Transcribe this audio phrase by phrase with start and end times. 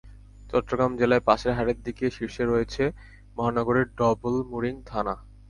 [0.49, 2.83] চট্টগ্রাম জেলায় পাসের হারের দিক দিয়ে শীর্ষে রয়েছে
[3.35, 5.15] মহানগরের ডবলমুরিং থানা।